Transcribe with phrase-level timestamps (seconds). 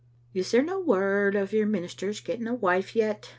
[0.33, 3.29] "Is there no word of your minister's getting a wife yet?"